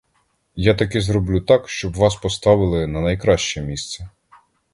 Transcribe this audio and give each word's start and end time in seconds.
Я 0.55 0.73
таки 0.73 0.99
зроблю 1.01 1.41
так, 1.41 1.69
щоб 1.69 1.93
вас 1.95 2.15
поставили 2.15 2.87
на 2.87 3.01
найкраще 3.01 3.61
місце. 3.61 4.09